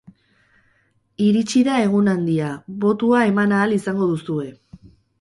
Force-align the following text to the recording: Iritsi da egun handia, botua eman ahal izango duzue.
Iritsi 1.25 1.61
da 1.69 1.77
egun 1.83 2.11
handia, 2.15 2.49
botua 2.87 3.23
eman 3.31 3.57
ahal 3.63 3.81
izango 3.81 4.13
duzue. 4.17 4.53